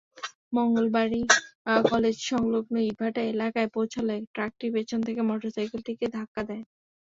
[0.53, 1.21] মঙ্গলবাড়ি
[1.85, 6.63] কলেজসংলগ্ন ইটভাটা এলাকায় পৌঁছালে ট্রাকটি পেছন থেকে মোটরসাইকেলটিকে ধাক্কা দেয়।